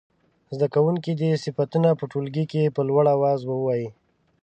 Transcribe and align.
زده 0.55 0.67
کوونکي 0.73 1.11
دې 1.19 1.29
صفتونه 1.43 1.89
په 1.99 2.03
ټولګي 2.11 2.45
کې 2.51 2.73
په 2.75 2.81
لوړ 2.89 3.03
اواز 3.15 3.39
ووايي. 3.45 3.87